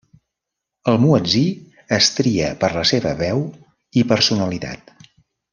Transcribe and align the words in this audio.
El 0.93 0.97
muetzí 1.03 1.43
es 1.99 2.09
tria 2.21 2.49
per 2.65 2.71
la 2.79 2.87
seva 2.95 3.13
veu 3.23 3.45
i 4.03 4.07
personalitat. 4.15 4.95